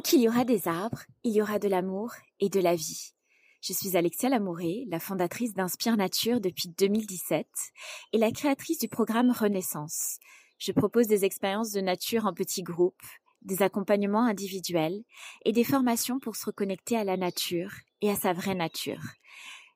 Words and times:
Tant 0.00 0.08
qu'il 0.12 0.22
y 0.22 0.28
aura 0.30 0.46
des 0.46 0.66
arbres, 0.66 1.02
il 1.24 1.32
y 1.32 1.42
aura 1.42 1.58
de 1.58 1.68
l'amour 1.68 2.14
et 2.38 2.48
de 2.48 2.58
la 2.58 2.74
vie. 2.74 3.12
Je 3.60 3.74
suis 3.74 3.98
Alexia 3.98 4.30
Lamouré, 4.30 4.86
la 4.88 4.98
fondatrice 4.98 5.52
d'Inspire 5.52 5.98
Nature 5.98 6.40
depuis 6.40 6.70
2017 6.70 7.46
et 8.14 8.16
la 8.16 8.30
créatrice 8.30 8.78
du 8.78 8.88
programme 8.88 9.30
Renaissance. 9.30 10.16
Je 10.56 10.72
propose 10.72 11.06
des 11.06 11.26
expériences 11.26 11.72
de 11.72 11.82
nature 11.82 12.24
en 12.24 12.32
petits 12.32 12.62
groupes, 12.62 13.02
des 13.42 13.60
accompagnements 13.60 14.24
individuels 14.24 15.02
et 15.44 15.52
des 15.52 15.64
formations 15.64 16.18
pour 16.18 16.34
se 16.34 16.46
reconnecter 16.46 16.96
à 16.96 17.04
la 17.04 17.18
nature 17.18 17.72
et 18.00 18.10
à 18.10 18.16
sa 18.16 18.32
vraie 18.32 18.54
nature. 18.54 19.02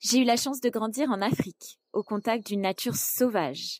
J'ai 0.00 0.18
eu 0.18 0.24
la 0.24 0.36
chance 0.36 0.60
de 0.60 0.68
grandir 0.68 1.10
en 1.10 1.22
Afrique, 1.22 1.78
au 1.92 2.02
contact 2.02 2.44
d'une 2.44 2.62
nature 2.62 2.96
sauvage. 2.96 3.78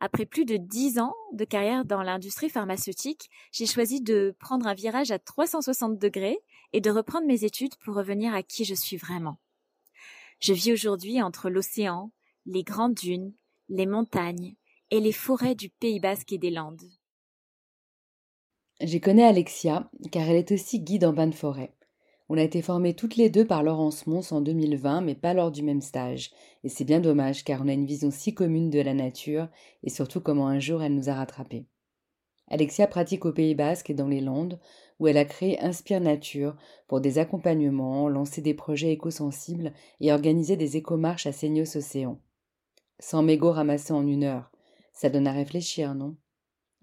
Après 0.00 0.24
plus 0.24 0.46
de 0.46 0.56
dix 0.56 0.98
ans 0.98 1.14
de 1.32 1.44
carrière 1.44 1.84
dans 1.84 2.02
l'industrie 2.02 2.48
pharmaceutique, 2.48 3.28
j'ai 3.52 3.66
choisi 3.66 4.00
de 4.00 4.34
prendre 4.40 4.66
un 4.66 4.72
virage 4.72 5.10
à 5.10 5.18
360 5.18 5.98
degrés 5.98 6.38
et 6.72 6.80
de 6.80 6.90
reprendre 6.90 7.26
mes 7.26 7.44
études 7.44 7.76
pour 7.76 7.94
revenir 7.94 8.34
à 8.34 8.42
qui 8.42 8.64
je 8.64 8.74
suis 8.74 8.96
vraiment. 8.96 9.38
Je 10.40 10.54
vis 10.54 10.72
aujourd'hui 10.72 11.20
entre 11.20 11.50
l'océan, 11.50 12.10
les 12.46 12.62
grandes 12.62 12.94
dunes, 12.94 13.34
les 13.68 13.84
montagnes 13.84 14.54
et 14.90 15.00
les 15.00 15.12
forêts 15.12 15.54
du 15.54 15.68
Pays 15.68 16.00
basque 16.00 16.32
et 16.32 16.38
des 16.38 16.50
Landes. 16.50 16.90
J'y 18.80 19.02
connais 19.02 19.24
Alexia, 19.24 19.90
car 20.10 20.26
elle 20.26 20.36
est 20.36 20.52
aussi 20.52 20.80
guide 20.80 21.04
en 21.04 21.12
bain 21.12 21.26
de 21.26 21.34
forêt. 21.34 21.74
On 22.32 22.36
a 22.36 22.42
été 22.42 22.62
formées 22.62 22.94
toutes 22.94 23.16
les 23.16 23.28
deux 23.28 23.44
par 23.44 23.64
Laurence 23.64 24.06
Mons 24.06 24.30
en 24.30 24.40
2020, 24.40 25.00
mais 25.00 25.16
pas 25.16 25.34
lors 25.34 25.50
du 25.50 25.64
même 25.64 25.80
stage. 25.80 26.30
Et 26.62 26.68
c'est 26.68 26.84
bien 26.84 27.00
dommage, 27.00 27.42
car 27.42 27.60
on 27.60 27.66
a 27.66 27.72
une 27.72 27.86
vision 27.86 28.12
si 28.12 28.34
commune 28.34 28.70
de 28.70 28.78
la 28.78 28.94
nature, 28.94 29.48
et 29.82 29.90
surtout 29.90 30.20
comment 30.20 30.46
un 30.46 30.60
jour 30.60 30.80
elle 30.80 30.94
nous 30.94 31.08
a 31.08 31.14
rattrapés. 31.14 31.66
Alexia 32.46 32.86
pratique 32.86 33.24
au 33.24 33.32
Pays 33.32 33.56
Basque 33.56 33.90
et 33.90 33.94
dans 33.94 34.06
les 34.06 34.20
Landes, 34.20 34.60
où 35.00 35.08
elle 35.08 35.16
a 35.16 35.24
créé 35.24 35.60
Inspire 35.60 36.00
Nature 36.00 36.56
pour 36.86 37.00
des 37.00 37.18
accompagnements, 37.18 38.08
lancer 38.08 38.42
des 38.42 38.54
projets 38.54 38.92
éco-sensibles 38.92 39.72
et 39.98 40.12
organiser 40.12 40.56
des 40.56 40.76
écomarches 40.76 41.26
à 41.26 41.32
Seignos 41.32 41.76
Océan. 41.76 42.20
Sans 43.00 43.24
mégots 43.24 43.50
ramassés 43.50 43.92
en 43.92 44.06
une 44.06 44.22
heure. 44.22 44.52
Ça 44.92 45.10
donne 45.10 45.26
à 45.26 45.32
réfléchir, 45.32 45.96
non? 45.96 46.14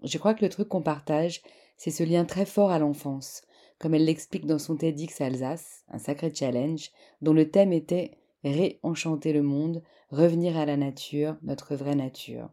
Je 0.04 0.18
crois 0.18 0.34
que 0.34 0.44
le 0.44 0.50
truc 0.50 0.68
qu'on 0.68 0.82
partage, 0.82 1.40
c'est 1.78 1.90
ce 1.90 2.02
lien 2.02 2.26
très 2.26 2.44
fort 2.44 2.70
à 2.70 2.78
l'enfance, 2.78 3.40
comme 3.78 3.94
elle 3.94 4.04
l'explique 4.04 4.46
dans 4.46 4.58
son 4.58 4.76
TEDx 4.76 5.20
Alsace, 5.20 5.84
un 5.88 5.98
sacré 5.98 6.32
challenge, 6.34 6.90
dont 7.20 7.32
le 7.32 7.50
thème 7.50 7.72
était 7.72 8.18
Réenchanter 8.44 9.32
le 9.32 9.42
monde, 9.42 9.82
revenir 10.10 10.56
à 10.56 10.64
la 10.64 10.76
nature, 10.76 11.36
notre 11.42 11.74
vraie 11.74 11.96
nature. 11.96 12.50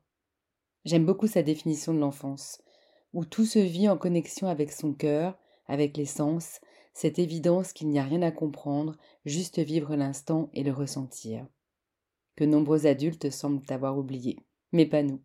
J'aime 0.83 1.05
beaucoup 1.05 1.27
sa 1.27 1.43
définition 1.43 1.93
de 1.93 1.99
l'enfance, 1.99 2.59
où 3.13 3.23
tout 3.23 3.45
se 3.45 3.59
vit 3.59 3.87
en 3.87 3.97
connexion 3.97 4.47
avec 4.47 4.71
son 4.71 4.93
cœur, 4.93 5.37
avec 5.67 5.95
les 5.95 6.05
sens, 6.05 6.59
cette 6.93 7.19
évidence 7.19 7.71
qu'il 7.71 7.89
n'y 7.89 7.99
a 7.99 8.03
rien 8.03 8.23
à 8.23 8.31
comprendre, 8.31 8.97
juste 9.25 9.59
vivre 9.59 9.95
l'instant 9.95 10.49
et 10.53 10.63
le 10.63 10.71
ressentir. 10.71 11.45
Que 12.35 12.43
nombreux 12.45 12.87
adultes 12.87 13.29
semblent 13.29 13.61
avoir 13.69 13.97
oublié, 13.97 14.39
mais 14.71 14.87
pas 14.87 15.03
nous. 15.03 15.21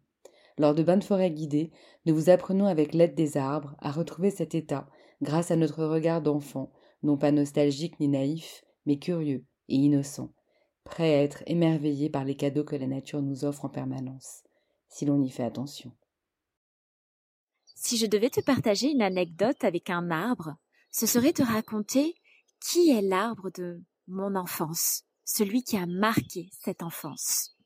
Lors 0.58 0.74
de 0.74 0.82
bains 0.82 0.98
de 0.98 1.04
forêt 1.04 1.30
guidés, 1.30 1.70
nous 2.04 2.14
vous 2.14 2.28
apprenons 2.28 2.66
avec 2.66 2.92
l'aide 2.92 3.14
des 3.14 3.38
arbres 3.38 3.76
à 3.78 3.90
retrouver 3.90 4.30
cet 4.30 4.54
état 4.54 4.86
grâce 5.22 5.50
à 5.50 5.56
notre 5.56 5.84
regard 5.84 6.22
d'enfant, 6.22 6.72
non 7.02 7.16
pas 7.16 7.32
nostalgique 7.32 7.98
ni 8.00 8.08
naïf, 8.08 8.64
mais 8.86 8.98
curieux 8.98 9.44
et 9.68 9.76
innocent, 9.76 10.32
prêt 10.84 11.14
à 11.14 11.22
être 11.22 11.42
émerveillé 11.46 12.10
par 12.10 12.24
les 12.24 12.36
cadeaux 12.36 12.64
que 12.64 12.76
la 12.76 12.86
nature 12.86 13.22
nous 13.22 13.44
offre 13.44 13.64
en 13.64 13.68
permanence, 13.68 14.42
si 14.88 15.04
l'on 15.04 15.22
y 15.22 15.30
fait 15.30 15.44
attention. 15.44 15.92
Si 17.64 17.96
je 17.96 18.06
devais 18.06 18.30
te 18.30 18.40
partager 18.40 18.90
une 18.90 19.02
anecdote 19.02 19.64
avec 19.64 19.88
un 19.90 20.10
arbre, 20.10 20.56
ce 20.90 21.06
serait 21.06 21.32
te 21.32 21.42
raconter 21.42 22.14
qui 22.60 22.90
est 22.90 23.00
l'arbre 23.00 23.50
de 23.50 23.82
mon 24.06 24.34
enfance, 24.34 25.04
celui 25.24 25.62
qui 25.62 25.76
a 25.76 25.86
marqué 25.86 26.50
cette 26.52 26.82
enfance. 26.82 27.56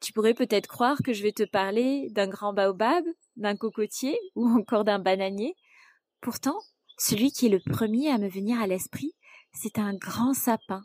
Tu 0.00 0.12
pourrais 0.12 0.34
peut-être 0.34 0.68
croire 0.68 0.98
que 1.02 1.12
je 1.12 1.22
vais 1.22 1.32
te 1.32 1.42
parler 1.42 2.08
d'un 2.10 2.28
grand 2.28 2.52
baobab, 2.52 3.04
d'un 3.36 3.56
cocotier 3.56 4.16
ou 4.36 4.46
encore 4.46 4.84
d'un 4.84 5.00
bananier. 5.00 5.56
Pourtant, 6.20 6.60
celui 6.98 7.30
qui 7.30 7.46
est 7.46 7.50
le 7.50 7.60
premier 7.60 8.10
à 8.10 8.18
me 8.18 8.28
venir 8.28 8.60
à 8.60 8.66
l'esprit, 8.66 9.14
c'est 9.52 9.78
un 9.78 9.94
grand 9.94 10.34
sapin. 10.34 10.82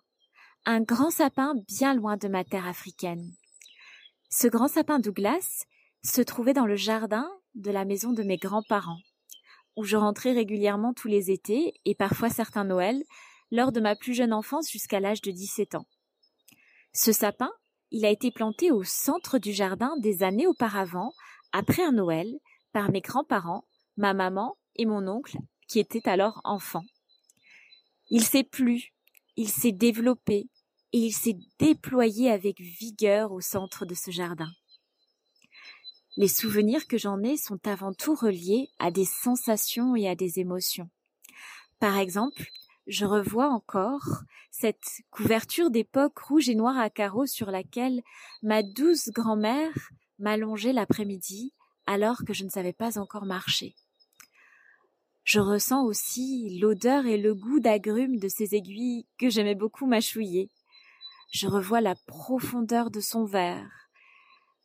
Un 0.65 0.81
grand 0.81 1.09
sapin 1.09 1.55
bien 1.67 1.95
loin 1.95 2.17
de 2.17 2.27
ma 2.27 2.43
terre 2.43 2.67
africaine. 2.67 3.31
Ce 4.29 4.47
grand 4.47 4.67
sapin 4.67 4.99
Douglas 4.99 5.65
se 6.03 6.21
trouvait 6.21 6.53
dans 6.53 6.65
le 6.65 6.75
jardin 6.75 7.29
de 7.55 7.71
la 7.71 7.83
maison 7.83 8.13
de 8.13 8.23
mes 8.23 8.37
grands-parents, 8.37 9.01
où 9.75 9.83
je 9.83 9.97
rentrais 9.97 10.33
régulièrement 10.33 10.93
tous 10.93 11.07
les 11.07 11.31
étés 11.31 11.73
et 11.85 11.95
parfois 11.95 12.29
certains 12.29 12.63
Noëls, 12.63 13.03
lors 13.51 13.71
de 13.71 13.81
ma 13.81 13.95
plus 13.95 14.13
jeune 14.13 14.33
enfance 14.33 14.69
jusqu'à 14.69 14.99
l'âge 14.99 15.21
de 15.21 15.31
17 15.31 15.75
ans. 15.75 15.87
Ce 16.93 17.11
sapin, 17.11 17.51
il 17.91 18.05
a 18.05 18.09
été 18.09 18.31
planté 18.31 18.71
au 18.71 18.83
centre 18.83 19.39
du 19.39 19.51
jardin 19.51 19.95
des 19.97 20.23
années 20.23 20.47
auparavant, 20.47 21.13
après 21.51 21.83
un 21.83 21.91
Noël, 21.91 22.27
par 22.71 22.91
mes 22.91 23.01
grands-parents, 23.01 23.65
ma 23.97 24.13
maman 24.13 24.57
et 24.75 24.85
mon 24.85 25.07
oncle, 25.07 25.37
qui 25.73 25.79
étaient 25.79 26.07
alors 26.07 26.39
enfants. 26.43 26.85
Il 28.11 28.23
s'est 28.23 28.43
plu, 28.43 28.93
il 29.37 29.49
s'est 29.49 29.71
développé, 29.71 30.47
et 30.91 30.99
il 30.99 31.11
s'est 31.11 31.39
déployé 31.57 32.29
avec 32.29 32.61
vigueur 32.61 33.31
au 33.31 33.41
centre 33.41 33.87
de 33.87 33.95
ce 33.95 34.11
jardin. 34.11 34.51
Les 36.15 36.27
souvenirs 36.27 36.85
que 36.85 36.99
j'en 36.99 37.23
ai 37.23 37.37
sont 37.37 37.57
avant 37.67 37.91
tout 37.91 38.13
reliés 38.13 38.69
à 38.77 38.91
des 38.91 39.05
sensations 39.05 39.95
et 39.95 40.07
à 40.07 40.13
des 40.13 40.39
émotions. 40.39 40.91
Par 41.79 41.97
exemple, 41.97 42.45
je 42.85 43.07
revois 43.07 43.49
encore 43.49 44.21
cette 44.51 45.01
couverture 45.09 45.71
d'époque 45.71 46.19
rouge 46.19 46.49
et 46.49 46.55
noire 46.55 46.77
à 46.77 46.91
carreaux 46.91 47.25
sur 47.25 47.49
laquelle 47.49 48.03
ma 48.43 48.61
douce 48.61 49.09
grand-mère 49.09 49.73
m'allongeait 50.19 50.73
l'après-midi 50.73 51.51
alors 51.87 52.23
que 52.27 52.33
je 52.35 52.43
ne 52.43 52.49
savais 52.49 52.73
pas 52.73 52.99
encore 52.99 53.25
marcher. 53.25 53.73
Je 55.23 55.39
ressens 55.39 55.85
aussi 55.85 56.57
l'odeur 56.59 57.05
et 57.05 57.17
le 57.17 57.33
goût 57.33 57.59
d'agrumes 57.59 58.17
de 58.17 58.27
ces 58.27 58.55
aiguilles 58.55 59.07
que 59.17 59.29
j'aimais 59.29 59.55
beaucoup 59.55 59.85
mâchouiller. 59.85 60.49
Je 61.31 61.47
revois 61.47 61.81
la 61.81 61.95
profondeur 62.07 62.91
de 62.91 62.99
son 62.99 63.23
verre, 63.23 63.89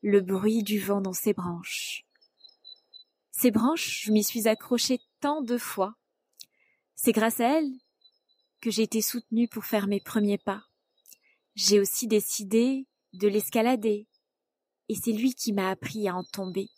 le 0.02 0.20
bruit 0.20 0.64
du 0.64 0.80
vent 0.80 1.00
dans 1.00 1.12
ses 1.12 1.32
branches. 1.32 2.04
Ces 3.30 3.52
branches, 3.52 4.02
je 4.04 4.12
m'y 4.12 4.24
suis 4.24 4.48
accrochée 4.48 5.00
tant 5.20 5.42
de 5.42 5.56
fois. 5.58 5.94
C'est 6.96 7.12
grâce 7.12 7.38
à 7.38 7.58
elles 7.58 7.72
que 8.60 8.70
j'ai 8.72 8.82
été 8.82 9.00
soutenue 9.00 9.46
pour 9.46 9.64
faire 9.64 9.86
mes 9.86 10.00
premiers 10.00 10.38
pas. 10.38 10.64
J'ai 11.54 11.78
aussi 11.78 12.08
décidé 12.08 12.88
de 13.12 13.28
l'escalader, 13.28 14.08
et 14.88 14.94
c'est 14.96 15.12
lui 15.12 15.34
qui 15.34 15.52
m'a 15.52 15.70
appris 15.70 16.08
à 16.08 16.16
en 16.16 16.24
tomber. 16.24 16.68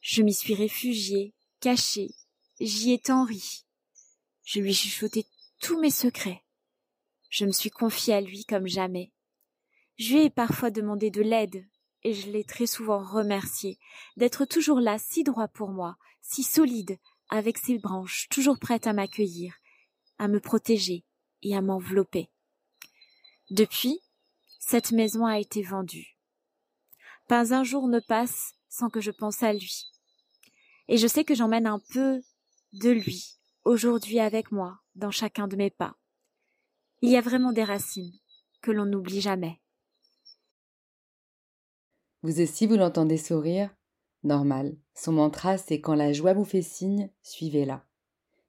Je 0.00 0.22
m'y 0.22 0.34
suis 0.34 0.54
réfugiée, 0.54 1.32
cachée, 1.60 2.10
j'y 2.60 2.92
ai 2.92 2.98
tant 2.98 3.24
ri. 3.24 3.64
Je 4.44 4.60
lui 4.60 4.74
chuchotais 4.74 5.26
tous 5.60 5.78
mes 5.80 5.90
secrets. 5.90 6.42
Je 7.30 7.44
me 7.44 7.52
suis 7.52 7.70
confiée 7.70 8.14
à 8.14 8.20
lui 8.20 8.44
comme 8.44 8.66
jamais. 8.66 9.12
Je 9.98 10.14
lui 10.14 10.22
ai 10.24 10.30
parfois 10.30 10.70
demandé 10.70 11.10
de 11.10 11.22
l'aide, 11.22 11.66
et 12.02 12.12
je 12.12 12.30
l'ai 12.30 12.44
très 12.44 12.66
souvent 12.66 13.02
remercié 13.02 13.78
d'être 14.16 14.44
toujours 14.44 14.80
là, 14.80 14.98
si 14.98 15.24
droit 15.24 15.48
pour 15.48 15.70
moi, 15.70 15.96
si 16.20 16.42
solide, 16.42 16.98
avec 17.28 17.58
ses 17.58 17.78
branches, 17.78 18.28
toujours 18.30 18.58
prêtes 18.58 18.86
à 18.86 18.92
m'accueillir, 18.92 19.54
à 20.18 20.28
me 20.28 20.38
protéger 20.38 21.04
et 21.42 21.56
à 21.56 21.62
m'envelopper. 21.62 22.30
Depuis, 23.50 24.00
cette 24.58 24.92
maison 24.92 25.26
a 25.26 25.38
été 25.38 25.62
vendue. 25.62 26.16
Pas 27.28 27.54
un 27.54 27.64
jour 27.64 27.88
ne 27.88 28.00
passe 28.00 28.54
sans 28.68 28.90
que 28.90 29.00
je 29.00 29.10
pense 29.10 29.42
à 29.42 29.52
lui. 29.52 29.86
Et 30.88 30.98
je 30.98 31.06
sais 31.06 31.24
que 31.24 31.34
j'emmène 31.34 31.66
un 31.66 31.80
peu 31.92 32.20
de 32.78 32.90
lui 32.90 33.38
aujourd'hui 33.64 34.20
avec 34.20 34.52
moi 34.52 34.78
dans 34.94 35.10
chacun 35.10 35.48
de 35.48 35.56
mes 35.56 35.70
pas. 35.70 35.96
Il 37.02 37.10
y 37.10 37.16
a 37.16 37.20
vraiment 37.20 37.52
des 37.52 37.64
racines 37.64 38.12
que 38.62 38.70
l'on 38.70 38.84
n'oublie 38.84 39.20
jamais. 39.20 39.60
Vous 42.22 42.40
aussi, 42.40 42.66
vous 42.66 42.76
l'entendez 42.76 43.18
sourire 43.18 43.74
Normal. 44.24 44.76
Son 44.94 45.12
mantra, 45.12 45.58
c'est 45.58 45.80
quand 45.80 45.94
la 45.94 46.12
joie 46.12 46.32
vous 46.32 46.44
fait 46.44 46.62
signe, 46.62 47.10
suivez-la. 47.22 47.84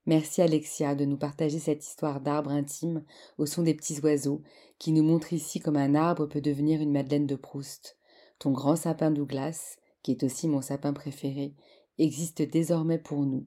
Merci 0.06 0.40
Alexia 0.40 0.94
de 0.94 1.04
nous 1.04 1.18
partager 1.18 1.58
cette 1.58 1.84
histoire 1.84 2.20
d'arbre 2.20 2.50
intime 2.50 3.04
au 3.36 3.46
son 3.46 3.62
des 3.62 3.74
petits 3.74 4.00
oiseaux 4.00 4.42
qui 4.78 4.92
nous 4.92 5.02
montre 5.02 5.32
ici 5.32 5.60
comme 5.60 5.76
un 5.76 5.94
arbre 5.94 6.26
peut 6.26 6.40
devenir 6.40 6.80
une 6.80 6.92
Madeleine 6.92 7.26
de 7.26 7.36
Proust. 7.36 7.98
Ton 8.38 8.52
grand 8.52 8.76
sapin 8.76 9.10
Douglas, 9.10 9.76
qui 10.02 10.12
est 10.12 10.22
aussi 10.22 10.48
mon 10.48 10.62
sapin 10.62 10.92
préféré, 10.92 11.54
existe 11.98 12.42
désormais 12.42 12.98
pour 12.98 13.26
nous. 13.26 13.46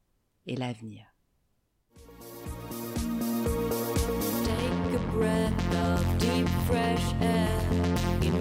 et 0.47 0.55
l'avenir. 0.55 1.05
Take 4.43 4.95
a 4.95 4.99
breath 5.11 5.75
of 5.75 6.17
deep 6.19 6.47
fresh 6.67 7.13
air. 7.21 7.61
You 8.21 8.31